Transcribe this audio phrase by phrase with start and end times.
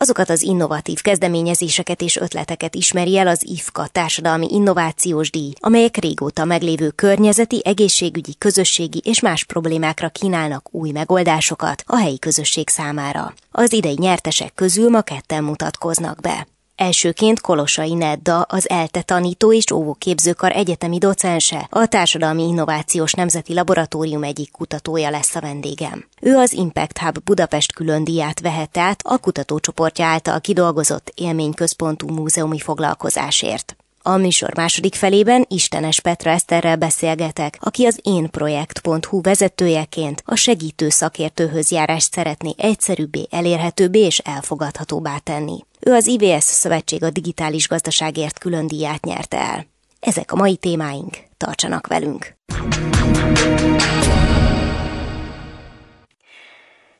[0.00, 6.44] Azokat az innovatív kezdeményezéseket és ötleteket ismeri el az IFKA társadalmi innovációs díj, amelyek régóta
[6.44, 13.34] meglévő környezeti, egészségügyi, közösségi és más problémákra kínálnak új megoldásokat a helyi közösség számára.
[13.50, 16.46] Az idei nyertesek közül ma ketten mutatkoznak be.
[16.78, 24.22] Elsőként Kolosai Nedda, az ELTE tanító és óvóképzőkar egyetemi docense, a Társadalmi Innovációs Nemzeti Laboratórium
[24.22, 26.04] egyik kutatója lesz a vendégem.
[26.20, 32.58] Ő az Impact Hub Budapest külön díját vehette át a kutatócsoportja által kidolgozott élményközpontú múzeumi
[32.58, 33.76] foglalkozásért.
[34.02, 41.70] A műsor második felében Istenes Petra Eszterrel beszélgetek, aki az énprojekt.hu vezetőjeként a segítő szakértőhöz
[41.70, 45.66] járást szeretné egyszerűbbé, elérhetőbbé és elfogadhatóbbá tenni.
[45.80, 49.66] Ő az IBS Szövetség a digitális gazdaságért külön díját nyerte el.
[50.00, 51.16] Ezek a mai témáink.
[51.36, 52.36] Tartsanak velünk!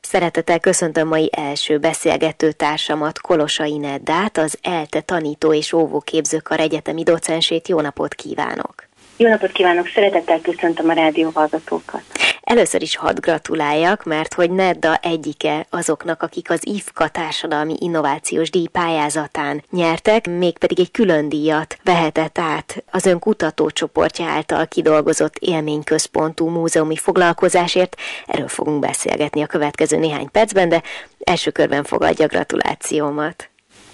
[0.01, 7.67] Szeretettel köszöntöm mai első beszélgető társamat, Kolosai Neddát, az ELTE tanító és óvóképzőkar egyetemi docensét.
[7.67, 8.87] Jó napot kívánok!
[9.17, 12.03] Jó napot kívánok, szeretettel köszöntöm a rádió hallgatókat.
[12.49, 18.67] Először is hadd gratuláljak, mert hogy Nedda egyike azoknak, akik az IFKA társadalmi innovációs díj
[18.67, 26.95] pályázatán nyertek, mégpedig egy külön díjat vehetett át az ön kutatócsoportja által kidolgozott élményközpontú múzeumi
[26.95, 27.95] foglalkozásért.
[28.25, 30.83] Erről fogunk beszélgetni a következő néhány percben, de
[31.23, 33.48] első körben fogadja gratulációmat.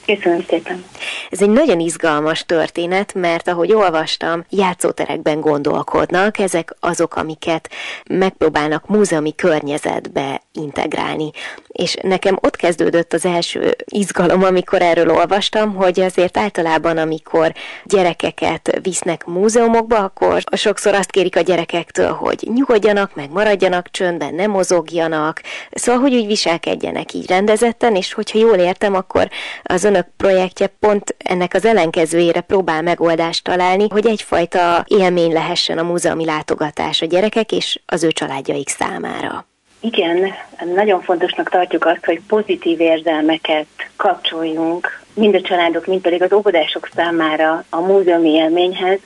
[0.06, 0.84] Köszönöm szépen.
[1.30, 7.70] Ez egy nagyon izgalmas történet, mert ahogy olvastam, játszóterekben gondolkodnak, ezek azok, amiket
[8.10, 11.32] megpróbálnak múzeumi környezetbe integrálni.
[11.68, 18.80] És nekem ott kezdődött az első izgalom, amikor erről olvastam, hogy azért általában, amikor gyerekeket
[18.82, 25.42] visznek múzeumokba, akkor sokszor azt kérik a gyerekektől, hogy nyugodjanak, meg maradjanak csöndben, ne mozogjanak,
[25.72, 29.30] szóval, hogy úgy viselkedjenek így rendezetten, és hogyha jól értem, akkor
[29.64, 35.84] az önök projektje pont ennek az ellenkezőjére próbál megoldást találni, hogy egyfajta élmény lehessen a
[35.84, 39.46] múzeumi látogatás a gyerekek és az ő családjaik számára.
[39.86, 40.34] Igen,
[40.76, 43.66] nagyon fontosnak tartjuk azt, hogy pozitív érzelmeket
[43.96, 49.00] kapcsoljunk mind a családok, mind pedig az óvodások számára a múzeumi élményhez.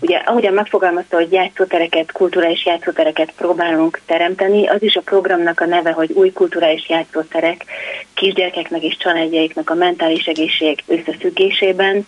[0.00, 5.90] Ugye, ahogyan megfogalmazta, hogy játszótereket, kulturális játszótereket próbálunk teremteni, az is a programnak a neve,
[5.90, 7.64] hogy új kulturális játszóterek
[8.14, 12.06] kisgyerekeknek és családjaiknak a mentális egészség összefüggésében.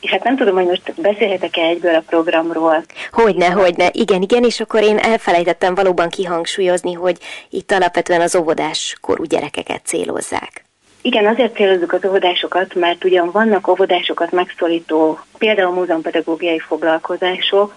[0.00, 2.84] És hát nem tudom, hogy most beszélhetek-e egyből a programról.
[3.12, 3.90] Hogyne, hogyne.
[3.92, 7.18] Igen, igen, és akkor én elfelejtettem valóban kihangsúlyozni, hogy
[7.50, 10.67] itt alapvetően az óvodás korú gyerekeket célozzák.
[11.02, 17.74] Igen, azért célozzuk az óvodásokat, mert ugyan vannak óvodásokat megszólító, például múzeumpedagógiai foglalkozások,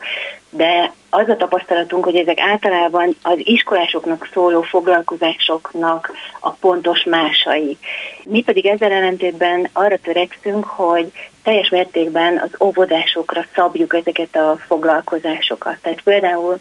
[0.50, 7.78] de az a tapasztalatunk, hogy ezek általában az iskolásoknak szóló foglalkozásoknak a pontos másai.
[8.24, 11.12] Mi pedig ezzel ellentétben arra törekszünk, hogy
[11.44, 15.78] teljes mértékben az óvodásokra szabjuk ezeket a foglalkozásokat.
[15.82, 16.60] Tehát például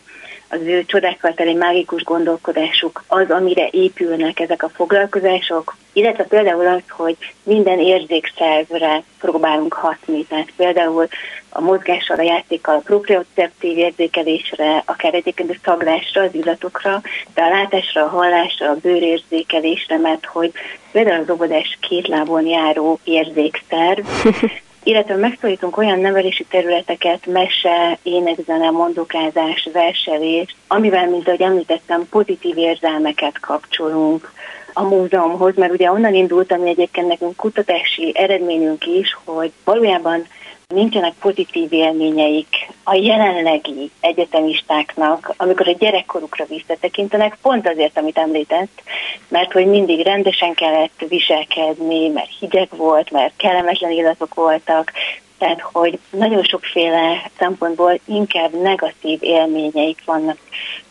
[0.50, 6.82] az ő csodákkal teli mágikus gondolkodásuk az, amire épülnek ezek a foglalkozások, illetve például az,
[6.88, 11.08] hogy minden érzékszervre próbálunk hatni, tehát például
[11.48, 17.00] a mozgással, a játékkal, a proprioceptív érzékelésre, akár egyébként a szaglásra, az illatokra,
[17.34, 20.52] de a látásra, a hallásra, a bőrérzékelésre, mert hogy
[20.92, 24.06] például az óvodás két lábon járó érzékszerv,
[24.82, 33.40] illetve megszólítunk olyan nevelési területeket, mese, énekzene, mondokázás, verselés, amivel, mint ahogy említettem, pozitív érzelmeket
[33.40, 34.32] kapcsolunk
[34.72, 40.26] a múzeumhoz, mert ugye onnan indult, ami egyébként nekünk kutatási eredményünk is, hogy valójában
[40.70, 48.82] nincsenek pozitív élményeik a jelenlegi egyetemistáknak, amikor a gyerekkorukra visszatekintenek, pont azért, amit említett,
[49.28, 54.92] mert hogy mindig rendesen kellett viselkedni, mert hideg volt, mert kellemetlen illatok voltak,
[55.40, 60.36] tehát hogy nagyon sokféle szempontból inkább negatív élményeik vannak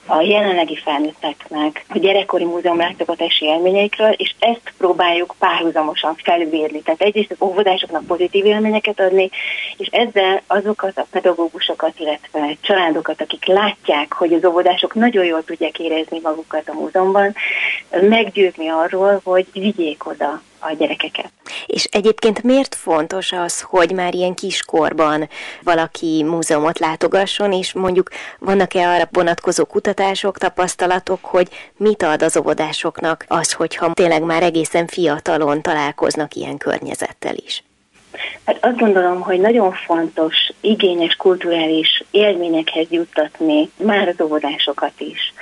[0.05, 6.81] a jelenlegi felnőtteknek a gyerekkori múzeum látogatási élményeikről, és ezt próbáljuk párhuzamosan felvérni.
[6.81, 9.29] Tehát egyrészt az óvodásoknak pozitív élményeket adni,
[9.77, 15.79] és ezzel azokat a pedagógusokat, illetve családokat, akik látják, hogy az óvodások nagyon jól tudják
[15.79, 17.35] érezni magukat a múzeumban,
[18.01, 21.38] meggyőzni arról, hogy vigyék oda a gyerekeket.
[21.69, 25.29] És egyébként miért fontos az, hogy már ilyen kiskorban
[25.63, 33.25] valaki múzeumot látogasson, és mondjuk vannak-e arra vonatkozó kutatások, tapasztalatok, hogy mit ad az óvodásoknak
[33.27, 37.63] az, hogyha tényleg már egészen fiatalon találkoznak ilyen környezettel is?
[38.45, 45.33] Hát azt gondolom, hogy nagyon fontos, igényes kulturális élményekhez juttatni már az óvodásokat is.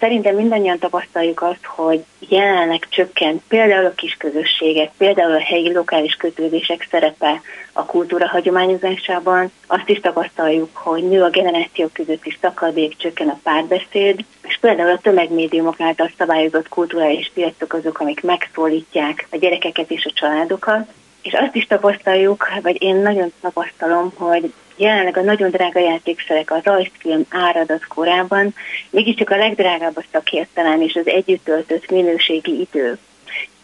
[0.00, 6.14] Szerintem mindannyian tapasztaljuk azt, hogy jelenleg csökkent például a kis közösségek, például a helyi lokális
[6.14, 7.40] kötődések szerepe
[7.72, 9.52] a kultúra hagyományozásában.
[9.66, 14.90] Azt is tapasztaljuk, hogy nő a generációk között is szakadék, csökken a párbeszéd, és például
[14.90, 20.88] a tömegmédiumok által szabályozott kulturális piacok azok, amik megszólítják a gyerekeket és a családokat.
[21.24, 26.60] És azt is tapasztaljuk, vagy én nagyon tapasztalom, hogy jelenleg a nagyon drága játékszerek a
[26.62, 28.54] rajzfilm áradat korában
[28.90, 32.98] mégiscsak a legdrágább a szakértelem és az együtt töltött minőségi idő.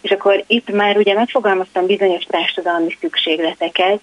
[0.00, 4.00] És akkor itt már ugye megfogalmaztam bizonyos társadalmi szükségleteket,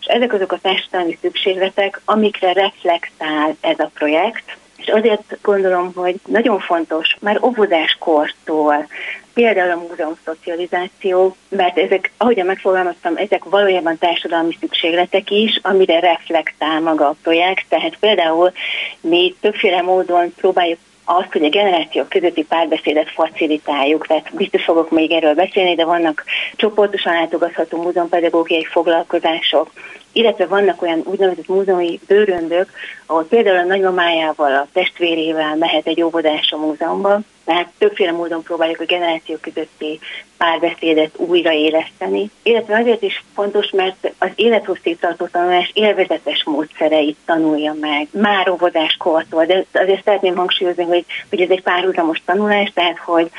[0.00, 6.14] és ezek azok a társadalmi szükségletek, amikre reflektál ez a projekt, és azért gondolom, hogy
[6.26, 8.86] nagyon fontos már óvodáskortól,
[9.34, 16.80] például a múzeum szocializáció, mert ezek, ahogyan megfogalmaztam, ezek valójában társadalmi szükségletek is, amire reflektál
[16.80, 18.52] maga a projekt, tehát például
[19.00, 25.10] mi többféle módon próbáljuk azt, hogy a generációk közötti párbeszédet facilitáljuk, tehát biztos fogok még
[25.10, 26.24] erről beszélni, de vannak
[26.56, 29.70] csoportosan látogatható múzeumpedagógiai foglalkozások,
[30.12, 32.70] illetve vannak olyan úgynevezett múzeumi bőröndök,
[33.06, 38.80] ahol például a nagymamájával, a testvérével mehet egy óvodás a múzeumban, tehát többféle módon próbáljuk
[38.80, 40.00] a generáció közötti
[40.36, 48.48] párbeszédet újraéleszteni, illetve azért is fontos, mert az élethosszígtartó tanulás élvezetes módszereit tanulja meg, már
[48.48, 53.30] óvodáskortól, de azért szeretném hangsúlyozni, hogy, hogy ez egy párhuzamos tanulás, tehát hogy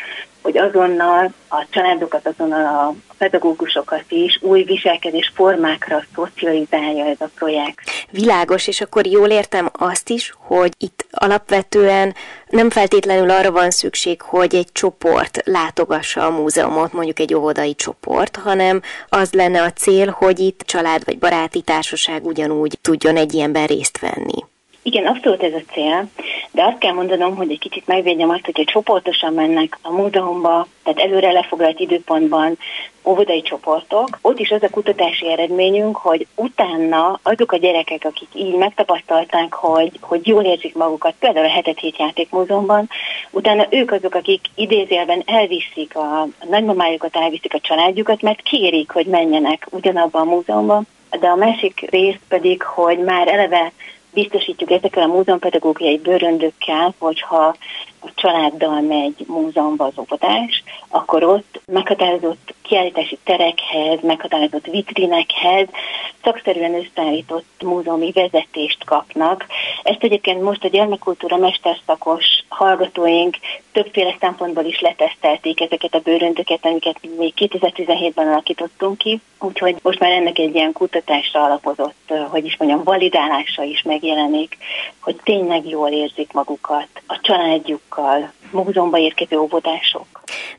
[0.42, 7.80] hogy azonnal a családokat, azonnal a pedagógusokat is új viselkedés formákra szocializálja ez a projekt.
[8.10, 12.16] Világos, és akkor jól értem azt is, hogy itt alapvetően
[12.50, 18.36] nem feltétlenül arra van szükség, hogy egy csoport látogassa a múzeumot, mondjuk egy óvodai csoport,
[18.36, 23.66] hanem az lenne a cél, hogy itt család vagy baráti társaság ugyanúgy tudjon egy ilyenben
[23.66, 24.44] részt venni.
[24.84, 26.08] Igen, abszolút ez a cél,
[26.52, 31.00] de azt kell mondanom, hogy egy kicsit megvédjem azt, hogyha csoportosan mennek a múzeumba, tehát
[31.00, 32.58] előre lefoglalt időpontban
[33.04, 38.56] óvodai csoportok, ott is az a kutatási eredményünk, hogy utána azok a gyerekek, akik így
[38.56, 42.90] megtapasztalták, hogy, hogy jól érzik magukat, például a hetet hét játékmúzeumban,
[43.32, 49.06] utána ők azok, akik idézélben elviszik a, a nagymamájukat, elviszik a családjukat, mert kérik, hogy
[49.06, 50.82] menjenek ugyanabba a múzeumba,
[51.20, 53.72] de a másik rész pedig, hogy már eleve
[54.14, 57.56] biztosítjuk ezekkel a múzeumpedagógiai bőröndökkel, hogyha
[58.02, 65.68] a családdal megy múzeumba az óvodás, akkor ott meghatározott kiállítási terekhez, meghatározott vitrinekhez
[66.24, 69.46] szakszerűen összeállított múzeumi vezetést kapnak.
[69.84, 73.38] Ezt egyébként most a gyermekkultúra mesterszakos hallgatóink
[73.72, 80.12] többféle szempontból is letesztelték ezeket a bőröndöket, amiket még 2017-ben alakítottunk ki, úgyhogy most már
[80.12, 84.58] ennek egy ilyen kutatásra alapozott, hogy is mondjam, validálása is megjelenik,
[85.00, 87.20] hogy tényleg jól érzik magukat a
[87.92, 90.06] családjukkal, múzeumba érkező óvodások.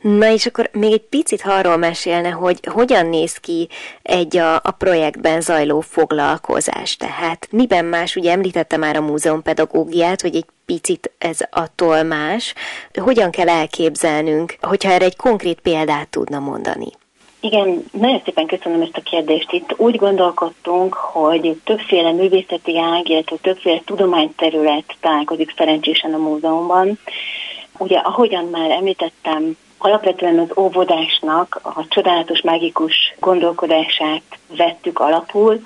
[0.00, 3.68] Na és akkor még egy picit arról mesélne, hogy hogyan néz ki
[4.02, 6.96] egy a, a projektben zajló foglalkozás.
[6.96, 12.54] Tehát miben más, ugye említette már a múzeumpedagógiát, hogy egy picit ez attól más.
[12.94, 16.88] Hogyan kell elképzelnünk, hogyha erre egy konkrét példát tudna mondani?
[17.44, 19.52] Igen, nagyon szépen köszönöm ezt a kérdést.
[19.52, 26.98] Itt úgy gondolkodtunk, hogy többféle művészeti ág, illetve többféle tudományterület találkozik szerencsésen a múzeumban.
[27.78, 34.22] Ugye, ahogyan már említettem, alapvetően az óvodásnak a csodálatos, mágikus gondolkodását
[34.56, 35.60] vettük alapul,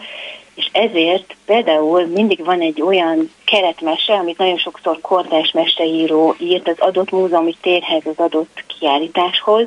[0.56, 6.78] és ezért például mindig van egy olyan keretmese, amit nagyon sokszor kortás meseíró írt az
[6.78, 9.66] adott múzeumi térhez, az adott kiállításhoz,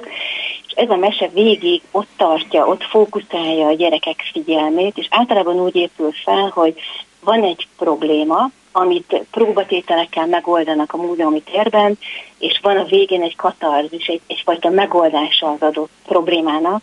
[0.79, 6.11] ez a mese végig ott tartja, ott fókuszálja a gyerekek figyelmét, és általában úgy épül
[6.23, 6.75] fel, hogy
[7.23, 11.97] van egy probléma, amit próbatételekkel megoldanak a múzeumi térben,
[12.37, 16.81] és van a végén egy katarzis, egy, egyfajta megoldása az adott problémának,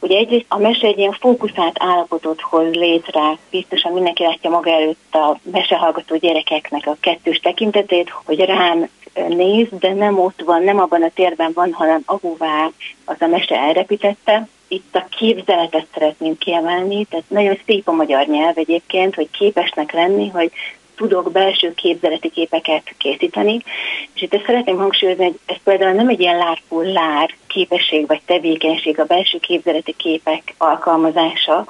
[0.00, 5.14] Ugye egyrészt a mese egy ilyen fókuszált állapotot hoz létre, biztosan mindenki látja maga előtt
[5.14, 8.88] a mesehallgató gyerekeknek a kettős tekintetét, hogy rám
[9.28, 12.70] néz, de nem ott van, nem abban a térben van, hanem ahová
[13.04, 14.48] az a mese elrepítette.
[14.68, 20.28] Itt a képzeletet szeretném kiemelni, tehát nagyon szép a magyar nyelv egyébként, hogy képesnek lenni,
[20.28, 20.50] hogy
[20.96, 23.62] tudok belső képzeleti képeket készíteni,
[24.14, 28.20] és itt ezt szeretném hangsúlyozni, hogy ez például nem egy ilyen lárpul lár képesség vagy
[28.24, 31.66] tevékenység a belső képzeleti képek alkalmazása,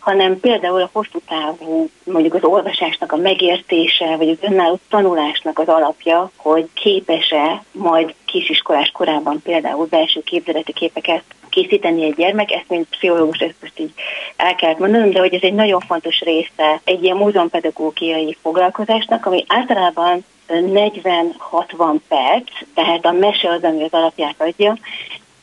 [0.00, 5.68] hanem például a hosszú távú, mondjuk az olvasásnak a megértése, vagy az önálló tanulásnak az
[5.68, 12.86] alapja, hogy képes-e majd kisiskolás korában például belső képzeleti képeket készíteni egy gyermek, ezt mint
[12.90, 13.92] pszichológus ezt most így
[14.36, 19.44] el kellett mondanom, de hogy ez egy nagyon fontos része egy ilyen múzeumpedagógiai foglalkozásnak, ami
[19.48, 24.76] általában 40-60 perc, tehát a mese az, ami az alapját adja,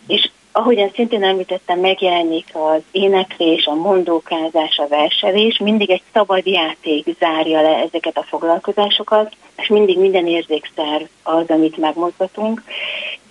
[0.08, 7.16] és ahogyan szintén említettem, megjelenik az éneklés, a mondókázás, a verselés, mindig egy szabad játék
[7.20, 12.64] zárja le ezeket a foglalkozásokat, és mindig minden érzékszer az, amit megmozgatunk,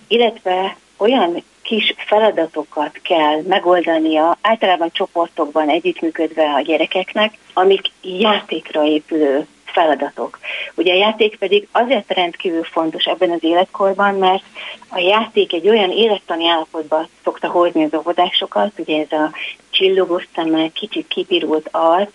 [0.07, 10.39] illetve olyan kis feladatokat kell megoldania, általában csoportokban együttműködve a gyerekeknek, amik játékra épülő feladatok.
[10.75, 14.43] Ugye a játék pedig azért rendkívül fontos ebben az életkorban, mert
[14.89, 19.31] a játék egy olyan élettani állapotba szokta hozni az óvodásokat, ugye ez a
[19.69, 22.13] csillogó szemmel, kicsit kipirult arc.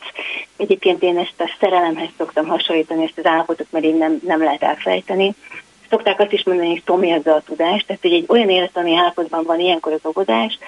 [0.57, 4.63] Egyébként én ezt a szerelemhez szoktam hasonlítani, ezt az állapotot, mert én nem, nem lehet
[4.63, 5.35] elfelejteni
[5.91, 9.61] szokták azt is mondani, hogy szomjazza a tudást, tehát hogy egy olyan élettani állapotban van
[9.61, 10.59] ilyenkor az óvodás,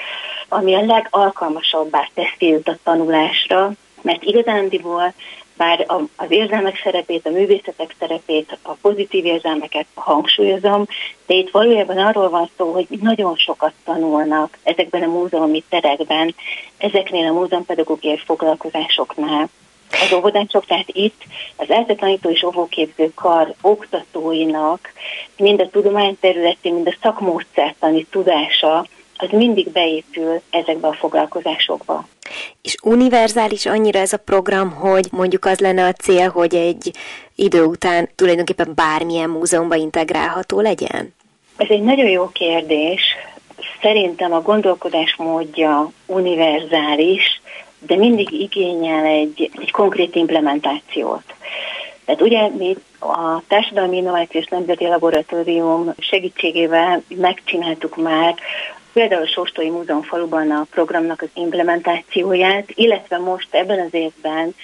[0.48, 3.72] ami a legalkalmasabbá teszi őt a tanulásra,
[4.02, 5.14] mert igazándiból
[5.56, 10.86] bár az érzelmek szerepét, a művészetek szerepét, a pozitív érzelmeket hangsúlyozom,
[11.26, 16.34] de itt valójában arról van szó, hogy nagyon sokat tanulnak ezekben a múzeumi terekben,
[16.78, 19.48] ezeknél a múzeumpedagógiai foglalkozásoknál
[19.90, 21.22] az óvodások, tehát itt
[21.56, 24.92] az ELTE tanító és óvóképző kar oktatóinak
[25.36, 32.06] mind a tudományterületi, mind a szakmódszertani tudása az mindig beépül ezekbe a foglalkozásokba.
[32.62, 36.90] És univerzális annyira ez a program, hogy mondjuk az lenne a cél, hogy egy
[37.34, 41.14] idő után tulajdonképpen bármilyen múzeumban integrálható legyen?
[41.56, 43.02] Ez egy nagyon jó kérdés.
[43.82, 47.40] Szerintem a gondolkodás módja univerzális,
[47.78, 51.34] de mindig igényel egy, egy konkrét implementációt.
[52.04, 58.34] Tehát ugye mi a Társadalmi Innovációs Nemzeti Laboratórium segítségével megcsináltuk már
[58.94, 64.54] például a Sóstói Múzeum faluban a programnak az implementációját, illetve most ebben az évben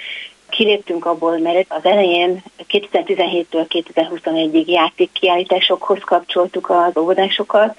[0.48, 7.76] kiléptünk abból, mert az elején 2017-től 2021-ig játékkiállításokhoz kapcsoltuk az óvodásokat,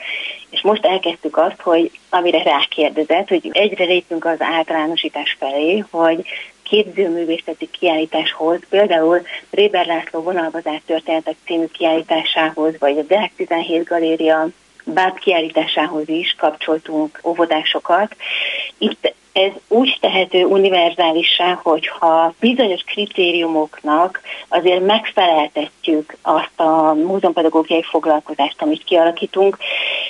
[0.50, 6.26] és most elkezdtük azt, hogy amire rákérdezett, hogy egyre lépünk az általánosítás felé, hogy
[6.64, 14.48] képzőművészeti kiállításhoz, például Réber László vonalbazár történetek című kiállításához, vagy a Deák 17 galéria
[14.84, 18.16] báb kiállításához is kapcsoltunk óvodásokat.
[18.78, 28.84] Itt ez úgy tehető univerzálissá, hogyha bizonyos kritériumoknak azért megfeleltetjük azt a múzeumpedagógiai foglalkozást, amit
[28.84, 29.58] kialakítunk.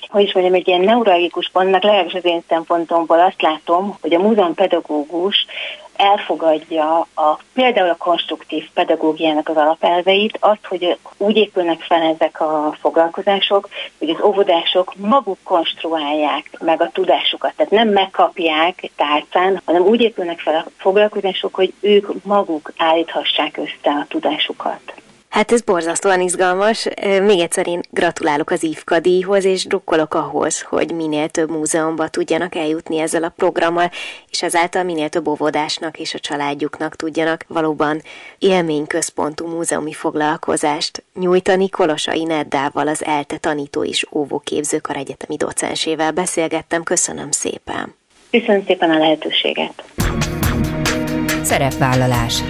[0.09, 4.19] Hogy is mondjam, egy ilyen neurologikus pontnak legalábbis az én szempontomból azt látom, hogy a
[4.19, 5.45] múzeumpedagógus
[5.95, 12.75] elfogadja a, például a konstruktív pedagógiának az alapelveit, azt, hogy úgy épülnek fel ezek a
[12.79, 13.69] foglalkozások,
[13.99, 20.39] hogy az óvodások maguk konstruálják meg a tudásukat, tehát nem megkapják tárcán, hanem úgy épülnek
[20.39, 25.00] fel a foglalkozások, hogy ők maguk állíthassák össze a tudásukat.
[25.31, 26.87] Hát ez borzasztóan izgalmas.
[27.21, 32.55] Még egyszer én gratulálok az IFKA díjhoz, és drukkolok ahhoz, hogy minél több múzeumba tudjanak
[32.55, 33.91] eljutni ezzel a programmal,
[34.29, 38.01] és ezáltal minél több óvodásnak és a családjuknak tudjanak valóban
[38.39, 41.69] élményközpontú múzeumi foglalkozást nyújtani.
[41.69, 46.83] Kolosai Neddával, az ELTE tanító és óvóképzőkar egyetemi docensével beszélgettem.
[46.83, 47.95] Köszönöm szépen!
[48.31, 49.83] Köszönöm szépen a lehetőséget!
[51.43, 52.43] Szerepvállalás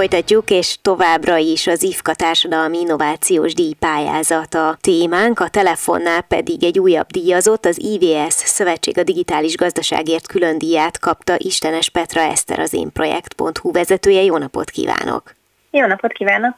[0.00, 6.78] Folytatjuk, és továbbra is az IFKA társadalmi innovációs díjpályázat a témánk, a telefonnál pedig egy
[6.78, 12.74] újabb díjazott, az IVS Szövetség a Digitális Gazdaságért külön díját kapta Istenes Petra Eszter az
[12.74, 14.22] én projekt.hu vezetője.
[14.22, 15.34] Jó napot kívánok!
[15.70, 16.54] Jó napot kívánok!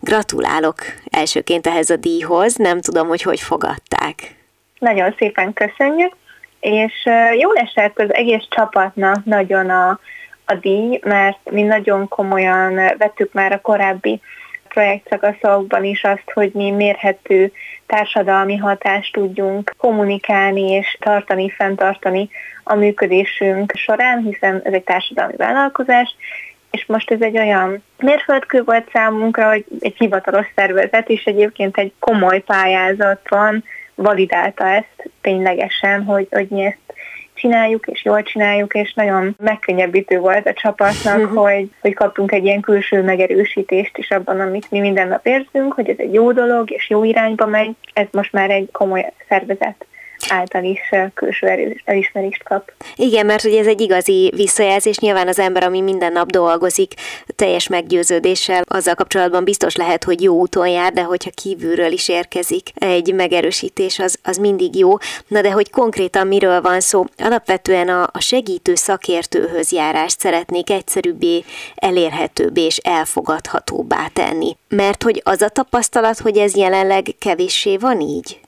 [0.00, 0.78] Gratulálok
[1.10, 4.36] elsőként ehhez a díjhoz, nem tudom, hogy hogy fogadták.
[4.78, 6.12] Nagyon szépen köszönjük,
[6.60, 6.92] és
[7.38, 10.00] jól esett az egész csapatnak nagyon a
[10.50, 14.20] a díj, mert mi nagyon komolyan vettük már a korábbi
[14.68, 17.52] projektszakaszokban is azt, hogy mi mérhető
[17.86, 22.30] társadalmi hatást tudjunk kommunikálni és tartani, fenntartani
[22.64, 26.16] a működésünk során, hiszen ez egy társadalmi vállalkozás,
[26.70, 31.92] és most ez egy olyan mérföldkő volt számunkra, hogy egy hivatalos szervezet is egyébként egy
[31.98, 33.64] komoly pályázaton
[33.94, 36.89] validálta ezt ténylegesen, hogy, hogy mi ezt
[37.40, 41.50] csináljuk, és jól csináljuk, és nagyon megkönnyebbítő volt a csapatnak, uh-huh.
[41.50, 45.88] hogy, hogy kaptunk egy ilyen külső megerősítést is abban, amit mi minden nap érzünk, hogy
[45.88, 47.76] ez egy jó dolog, és jó irányba megy.
[47.92, 49.86] Ez most már egy komoly szervezet
[50.28, 50.80] által is
[51.14, 51.46] külső
[51.84, 52.72] elismerést kap.
[52.96, 56.92] Igen, mert ugye ez egy igazi visszajelzés, nyilván az ember, ami minden nap dolgozik,
[57.36, 62.68] teljes meggyőződéssel azzal kapcsolatban biztos lehet, hogy jó úton jár, de hogyha kívülről is érkezik
[62.74, 64.96] egy megerősítés, az, az mindig jó.
[65.28, 67.04] Na de hogy konkrétan miről van szó?
[67.16, 74.56] Alapvetően a, a segítő szakértőhöz járást szeretnék egyszerűbbé, elérhetőbbé és elfogadhatóbbá tenni.
[74.68, 78.40] Mert hogy az a tapasztalat, hogy ez jelenleg kevéssé van így?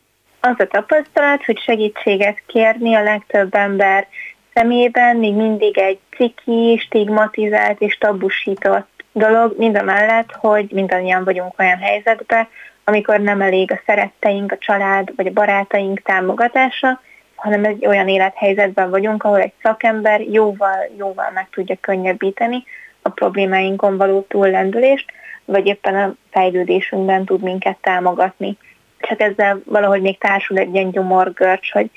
[0.44, 4.06] Az a tapasztalat, hogy segítséget kérni a legtöbb ember
[4.54, 11.58] szemében még mindig egy ciki, stigmatizált és tabusított dolog, mind a mellett, hogy mindannyian vagyunk
[11.58, 12.48] olyan helyzetben,
[12.84, 17.00] amikor nem elég a szeretteink, a család vagy a barátaink támogatása,
[17.34, 22.64] hanem egy olyan élethelyzetben vagyunk, ahol egy szakember jóval, jóval meg tudja könnyebbíteni
[23.02, 25.12] a problémáinkon való túllendülést,
[25.44, 28.58] vagy éppen a fejlődésünkben tud minket támogatni
[29.02, 31.90] csak ezzel valahogy még társul egy ilyen gyomorgörcs, hogy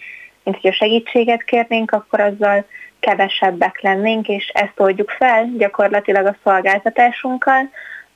[0.43, 2.65] mint hogy a segítséget kérnénk, akkor azzal
[2.99, 7.69] kevesebbek lennénk, és ezt oldjuk fel gyakorlatilag a szolgáltatásunkkal,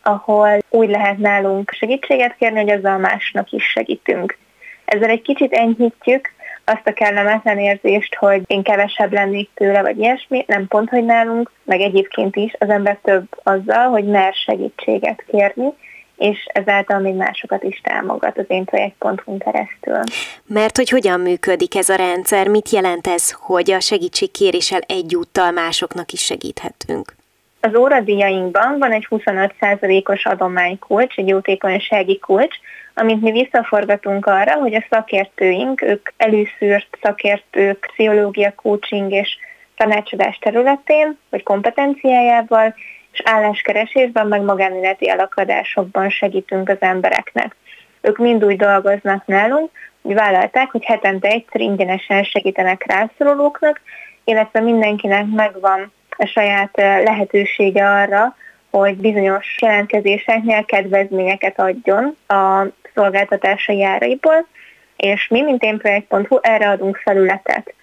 [0.04, 4.38] ahol úgy lehet nálunk segítséget kérni, hogy azzal másnak is segítünk.
[4.86, 6.34] Ezzel egy kicsit enyhítjük
[6.66, 11.52] azt a kellemetlen érzést, hogy én kevesebb lennék tőle, vagy ilyesmi, nem pont, hogy nálunk,
[11.64, 15.74] meg egyébként is az ember több azzal, hogy mer segítséget kérni,
[16.20, 20.00] és ezáltal még másokat is támogat az én projekt.hu keresztül.
[20.46, 26.12] Mert hogy hogyan működik ez a rendszer, mit jelent ez, hogy a segítségkéréssel egyúttal másoknak
[26.12, 27.16] is segíthetünk?
[27.62, 32.56] Az óradíjainkban van egy 25%-os adománykulcs, egy jótékonysági kulcs,
[32.94, 39.38] amit mi visszaforgatunk arra, hogy a szakértőink, ők előszűrt szakértők, pszichológia, coaching és
[39.76, 42.76] tanácsadás területén, vagy kompetenciájával
[43.20, 47.56] és álláskeresésben, meg magánéleti elakadásokban segítünk az embereknek.
[48.02, 49.70] Ők mind úgy dolgoznak nálunk,
[50.02, 53.82] hogy vállalták, hogy hetente egyszer ingyenesen segítenek rászorulóknak,
[54.24, 58.36] illetve mindenkinek megvan a saját lehetősége arra,
[58.70, 64.48] hogy bizonyos jelentkezéseknél kedvezményeket adjon a szolgáltatásai áraiból,
[64.96, 67.74] és mi, mint én projekt.hu, erre adunk felületet.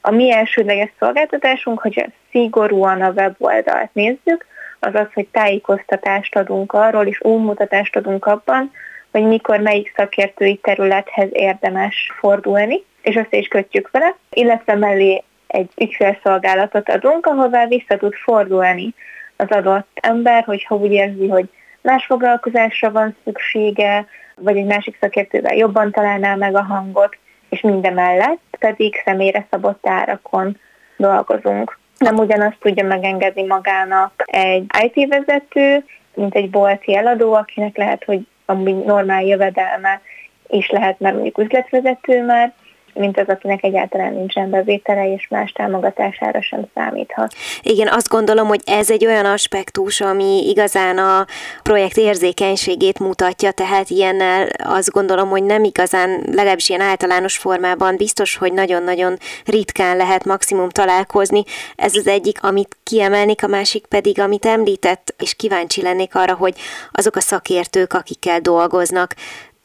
[0.00, 4.46] A mi elsődleges szolgáltatásunk, hogyha szigorúan a weboldalt nézzük,
[4.84, 8.70] az az, hogy tájékoztatást adunk arról, és útmutatást adunk abban,
[9.10, 15.70] hogy mikor melyik szakértői területhez érdemes fordulni, és össze is kötjük vele, illetve mellé egy
[15.76, 18.94] ügyfélszolgálatot adunk, ahová vissza tud fordulni
[19.36, 21.48] az adott ember, hogyha úgy érzi, hogy
[21.80, 27.16] más foglalkozásra van szüksége, vagy egy másik szakértővel jobban találná meg a hangot,
[27.48, 30.58] és mindemellett pedig személyre szabott árakon
[30.96, 38.04] dolgozunk nem ugyanazt tudja megengedni magának egy IT vezető, mint egy bolti eladó, akinek lehet,
[38.04, 40.00] hogy ami normál jövedelme
[40.48, 42.52] is lehet, mert mondjuk üzletvezető már,
[42.94, 47.34] mint az, akinek egyáltalán nincsen bevétele, és más támogatására sem számíthat.
[47.62, 51.26] Igen, azt gondolom, hogy ez egy olyan aspektus, ami igazán a
[51.62, 58.36] projekt érzékenységét mutatja, tehát ilyennel azt gondolom, hogy nem igazán, legalábbis ilyen általános formában biztos,
[58.36, 61.42] hogy nagyon-nagyon ritkán lehet maximum találkozni.
[61.76, 66.54] Ez az egyik, amit kiemelnék, a másik pedig, amit említett, és kíváncsi lennék arra, hogy
[66.92, 69.14] azok a szakértők, akikkel dolgoznak,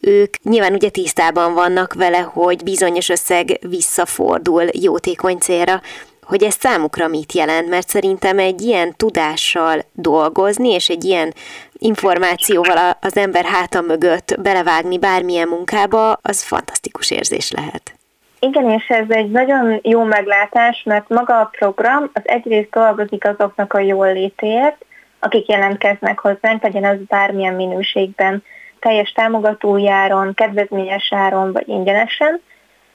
[0.01, 5.81] ők nyilván ugye tisztában vannak vele, hogy bizonyos összeg visszafordul jótékony célra,
[6.21, 11.33] hogy ez számukra mit jelent, mert szerintem egy ilyen tudással dolgozni, és egy ilyen
[11.73, 17.93] információval az ember háta mögött belevágni bármilyen munkába, az fantasztikus érzés lehet.
[18.39, 23.73] Igen, és ez egy nagyon jó meglátás, mert maga a program az egyrészt dolgozik azoknak
[23.73, 24.85] a jól létéért,
[25.19, 28.43] akik jelentkeznek hozzánk, legyen az bármilyen minőségben
[28.80, 32.42] teljes támogatójáron, kedvezményes áron vagy ingyenesen,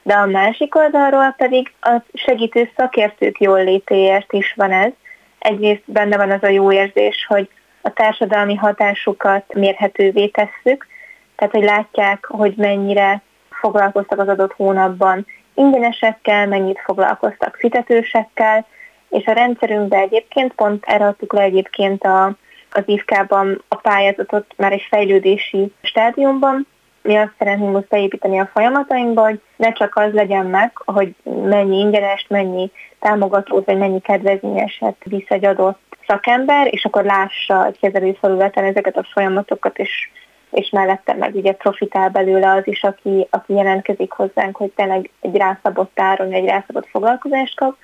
[0.03, 4.91] de a másik oldalról pedig a segítő szakértők jól létéért is van ez.
[5.39, 7.49] Egyrészt benne van az a jó érzés, hogy
[7.81, 10.87] a társadalmi hatásukat mérhetővé tesszük,
[11.35, 18.65] tehát hogy látják, hogy mennyire foglalkoztak az adott hónapban ingyenesekkel, mennyit foglalkoztak fizetősekkel,
[19.09, 22.35] és a rendszerünkben egyébként pont erre adtuk le egyébként a
[22.77, 26.67] az IFK-ban a pályázatot már egy fejlődési stádiumban,
[27.05, 31.79] mi azt szeretnénk most beépíteni a folyamatainkba, hogy ne csak az legyen meg, hogy mennyi
[31.79, 38.63] ingyenes, mennyi támogatót, vagy mennyi kedvezményeset visz egy adott szakember, és akkor lássa a kezelőfelületen
[38.63, 40.09] ezeket a folyamatokat, és,
[40.51, 45.35] és mellette meg ugye profitál belőle az is, aki, aki jelentkezik hozzánk, hogy tényleg egy
[45.35, 47.75] rászabott áron, egy rászabott foglalkozást kap,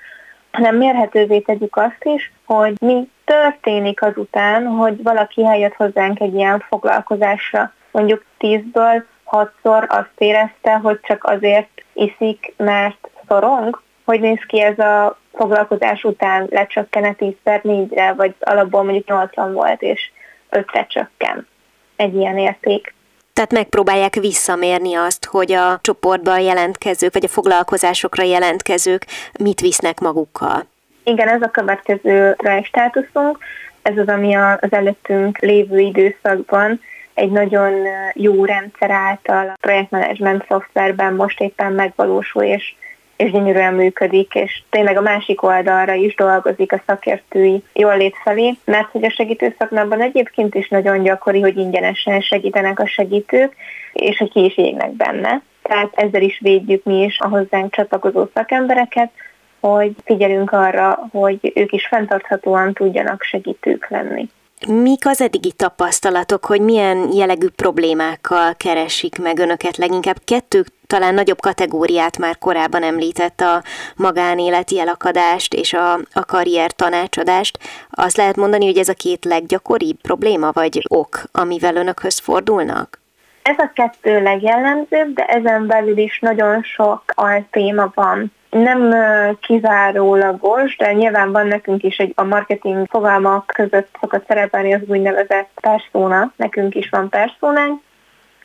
[0.51, 6.63] hanem mérhetővé tegyük azt is, hogy mi történik azután, hogy valaki eljött hozzánk egy ilyen
[6.67, 7.73] foglalkozásra.
[7.91, 14.79] Mondjuk tízből hatszor azt érezte, hogy csak azért iszik, mert szorong, hogy néz ki ez
[14.79, 20.11] a foglalkozás után lecsökkene 10 per 4-re, vagy alapból mondjuk 80 volt, és
[20.51, 21.47] 5-re csökken
[21.95, 22.93] egy ilyen érték.
[23.33, 29.05] Tehát megpróbálják visszamérni azt, hogy a csoportban jelentkezők, vagy a foglalkozásokra jelentkezők
[29.39, 30.65] mit visznek magukkal.
[31.03, 33.37] Igen, ez a következő státuszunk.
[33.81, 36.81] Ez az, ami az előttünk lévő időszakban
[37.13, 37.73] egy nagyon
[38.13, 42.75] jó rendszer által a projektmenedzsment szoftverben most éppen megvalósul, és
[43.21, 48.57] és gyönyörűen működik, és tényleg a másik oldalra is dolgozik a szakértői jól lét felé,
[48.65, 53.55] mert hogy a segítőszakmában egyébként is nagyon gyakori, hogy ingyenesen segítenek a segítők,
[53.93, 55.41] és hogy ki is égnek benne.
[55.61, 59.11] Tehát ezzel is védjük mi is a hozzánk csatlakozó szakembereket,
[59.59, 64.29] hogy figyelünk arra, hogy ők is fenntarthatóan tudjanak segítők lenni.
[64.67, 69.77] Mik az eddigi tapasztalatok, hogy milyen jellegű problémákkal keresik meg önöket?
[69.77, 73.63] Leginkább kettő talán nagyobb kategóriát már korábban említett a
[73.95, 77.59] magánéleti elakadást és a, a karrier tanácsadást.
[77.89, 82.99] Azt lehet mondani, hogy ez a két leggyakoribb probléma vagy ok, amivel önökhöz fordulnak?
[83.41, 88.95] Ez a kettő legjellemzőbb, de ezen belül is nagyon sok altéma van nem
[89.41, 95.49] kizárólagos, de nyilván van nekünk is egy a marketing fogalmak között szokott szerepelni az úgynevezett
[95.61, 97.81] persona, nekünk is van personánk.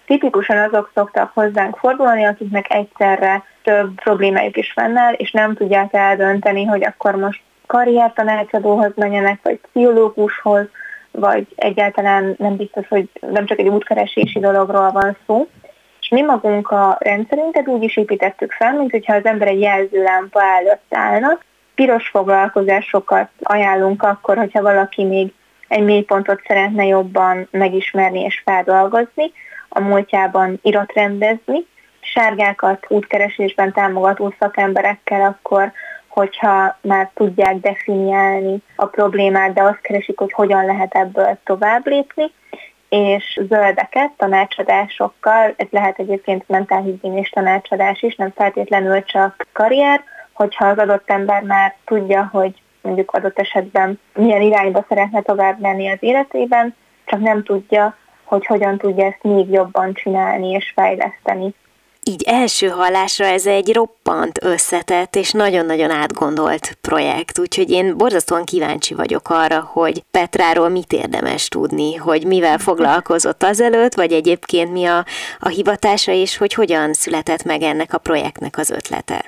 [0.07, 6.65] Tipikusan azok szoktak hozzánk fordulni, akiknek egyszerre több problémájuk is fennáll, és nem tudják eldönteni,
[6.65, 10.67] hogy akkor most karriertanácsadóhoz menjenek, vagy pszichológushoz,
[11.11, 15.49] vagy egyáltalán nem biztos, hogy nem csak egy útkeresési dologról van szó.
[16.01, 20.43] És mi magunk a rendszerünket úgy is építettük fel, mint hogyha az ember egy jelzőlámpa
[20.43, 21.39] előtt állna.
[21.75, 25.33] Piros foglalkozásokat ajánlunk akkor, hogyha valaki még
[25.69, 29.33] egy mélypontot szeretne jobban megismerni és feldolgozni,
[29.77, 31.67] a múltjában iratrendezni,
[32.01, 35.73] sárgákat útkeresésben támogató szakemberekkel akkor,
[36.07, 42.33] hogyha már tudják definiálni a problémát, de azt keresik, hogy hogyan lehet ebből tovább lépni,
[42.89, 50.79] és zöldeket tanácsadásokkal, ez lehet egyébként mentálhigiénés tanácsadás is, nem feltétlenül csak karrier, hogyha az
[50.79, 56.75] adott ember már tudja, hogy mondjuk adott esetben milyen irányba szeretne tovább menni az életében,
[57.05, 61.55] csak nem tudja, hogy hogyan tudja ezt még jobban csinálni és fejleszteni
[62.09, 68.95] így első hallásra ez egy roppant összetett és nagyon-nagyon átgondolt projekt, úgyhogy én borzasztóan kíváncsi
[68.95, 75.05] vagyok arra, hogy Petráról mit érdemes tudni, hogy mivel foglalkozott azelőtt, vagy egyébként mi a,
[75.39, 79.25] a hivatása, és hogy hogyan született meg ennek a projektnek az ötlete.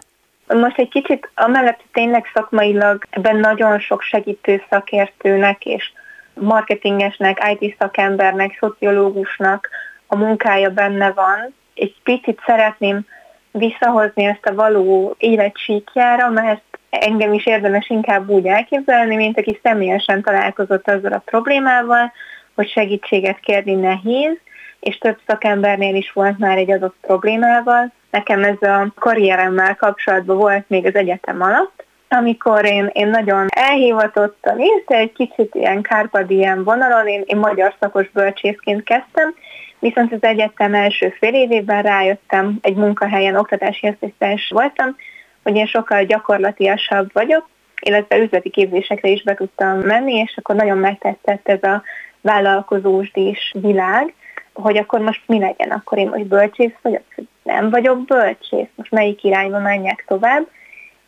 [0.47, 5.93] Most egy kicsit amellett tényleg szakmailag ebben nagyon sok segítő szakértőnek és
[6.41, 9.69] marketingesnek, IT szakembernek, szociológusnak
[10.07, 13.07] a munkája benne van, egy picit szeretném
[13.51, 20.23] visszahozni ezt a való életsíkjára, mert engem is érdemes inkább úgy elképzelni, mint aki személyesen
[20.23, 22.13] találkozott azzal a problémával,
[22.55, 24.37] hogy segítséget kérni nehéz,
[24.81, 27.93] és több szakembernél is volt már egy adott problémával.
[28.11, 34.61] Nekem ez a karrieremmel kapcsolatban volt még az egyetem alatt, amikor én, én nagyon elhivatottan,
[34.61, 39.35] érte egy kicsit ilyen kárpadien vonalon, én, én magyar szakos bölcsészként kezdtem,
[39.79, 44.97] Viszont az egyetem első fél évében rájöttem, egy munkahelyen oktatási asszisztens voltam,
[45.43, 47.49] hogy én sokkal gyakorlatiasabb vagyok,
[47.81, 51.83] illetve üzleti képzésekre is be tudtam menni, és akkor nagyon megtetszett ez a
[52.21, 54.15] vállalkozósdís világ,
[54.53, 57.03] hogy akkor most mi legyen, akkor én most bölcsész vagyok,
[57.43, 60.47] nem vagyok bölcsész, most melyik irányba menjek tovább,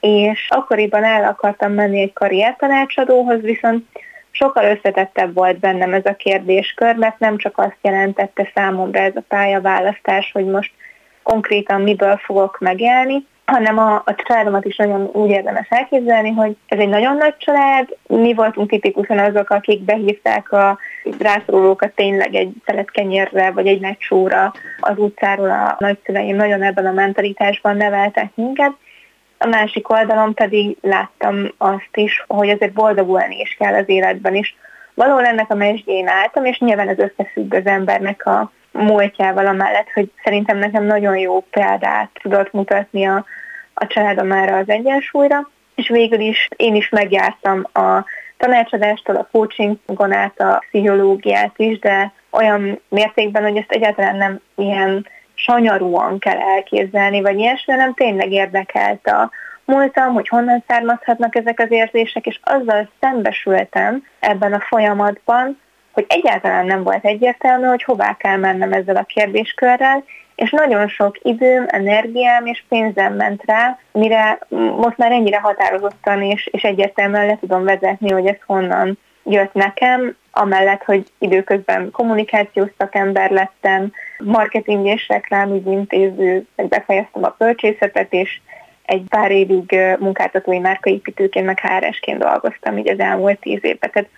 [0.01, 3.85] és akkoriban el akartam menni egy karriertanácsadóhoz, viszont
[4.31, 9.25] sokkal összetettebb volt bennem ez a kérdéskör, mert nem csak azt jelentette számomra ez a
[9.29, 10.73] pályaválasztás, hogy most
[11.23, 16.79] konkrétan miből fogok megélni, hanem a, a családomat is nagyon úgy érdemes elképzelni, hogy ez
[16.79, 20.79] egy nagyon nagy család, mi voltunk tipikusan azok, akik behívták a
[21.19, 25.51] rászorulókat tényleg egy szelet kenyérre, vagy egy lecsóra az utcáról.
[25.51, 28.73] A nagyszüleim nagyon ebben a mentalitásban neveltek minket,
[29.43, 34.57] a másik oldalon pedig láttam azt is, hogy azért boldogulni is kell az életben is.
[34.95, 40.11] valahol ennek a mesdjén álltam, és nyilván az összefügg az embernek a múltjával amellett, hogy
[40.25, 43.25] szerintem nekem nagyon jó példát tudott mutatni a,
[43.75, 48.05] a családom erre az egyensúlyra, és végül is én is megjártam a
[48.37, 55.07] tanácsadástól, a coachingon át a pszichológiát is, de olyan mértékben, hogy ezt egyáltalán nem ilyen
[55.45, 59.31] sanyarúan kell elképzelni, vagy ilyesmi, hanem tényleg érdekelt a
[59.65, 65.59] múltam, hogy honnan származhatnak ezek az érzések, és azzal szembesültem ebben a folyamatban,
[65.93, 71.17] hogy egyáltalán nem volt egyértelmű, hogy hová kell mennem ezzel a kérdéskörrel, és nagyon sok
[71.23, 74.39] időm, energiám és pénzem ment rá, mire
[74.77, 80.17] most már ennyire határozottan és, és egyértelműen le tudom vezetni, hogy ez honnan jött nekem,
[80.31, 88.41] amellett, hogy időközben kommunikációs szakember lettem, marketing és reklámügyintéző, befejeztem a bölcsészetet, és
[88.83, 93.91] egy pár évig munkáltatói márkaépítőként, meg HRS-ként dolgoztam így az elmúlt tíz évben.
[93.91, 94.09] Tehát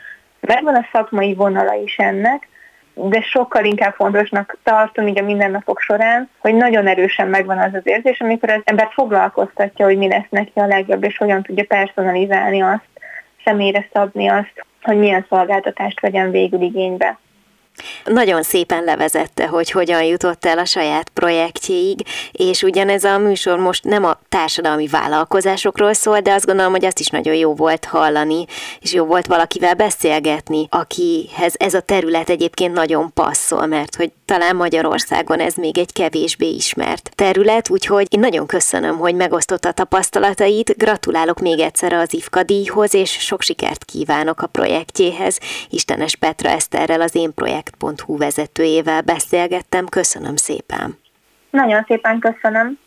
[0.41, 2.49] megvan a szakmai vonala is ennek,
[2.95, 7.81] de sokkal inkább fontosnak tartom így a mindennapok során, hogy nagyon erősen megvan az az
[7.85, 12.63] érzés, amikor az ember foglalkoztatja, hogy mi lesz neki a legjobb, és hogyan tudja personalizálni
[12.63, 12.92] azt,
[13.45, 17.19] személyre szabni azt, hogy milyen szolgáltatást vegyen végül igénybe.
[18.05, 22.01] Nagyon szépen levezette, hogy hogyan jutott el a saját projektjéig,
[22.33, 26.99] és ugyanez a műsor most nem a társadalmi vállalkozásokról szól, de azt gondolom, hogy azt
[26.99, 28.45] is nagyon jó volt hallani,
[28.81, 34.57] és jó volt valakivel beszélgetni, akihez ez a terület egyébként nagyon passzol, mert hogy talán
[34.57, 40.75] Magyarországon ez még egy kevésbé ismert terület, úgyhogy én nagyon köszönöm, hogy megosztotta a tapasztalatait,
[40.77, 45.39] gratulálok még egyszer az IFKA díjhoz, és sok sikert kívánok a projektjéhez.
[45.69, 47.35] Istenes Petra Eszterrel az én
[47.71, 50.99] projekt.hu vezetőjével beszélgettem, köszönöm szépen.
[51.51, 52.79] Nagyon szépen köszönöm.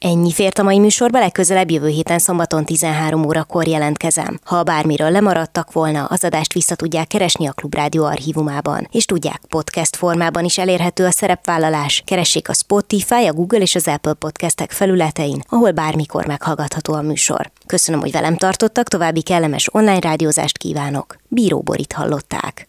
[0.00, 4.38] Ennyi fért a mai műsorba, legközelebb jövő héten szombaton 13 órakor jelentkezem.
[4.44, 9.96] Ha bármiről lemaradtak volna, az adást vissza tudják keresni a Klubrádió archívumában, és tudják, podcast
[9.96, 12.02] formában is elérhető a szerepvállalás.
[12.06, 17.50] Keressék a Spotify, a Google és az Apple podcastek felületein, ahol bármikor meghallgatható a műsor.
[17.66, 21.16] Köszönöm, hogy velem tartottak, további kellemes online rádiózást kívánok.
[21.28, 22.68] Bíró Borit hallották.